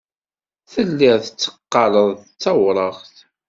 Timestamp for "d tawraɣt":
2.29-3.15